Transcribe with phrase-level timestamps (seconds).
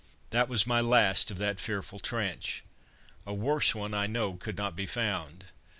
[0.31, 2.63] That was my last of that fearful trench.
[3.27, 5.45] A worse one I know could not be found.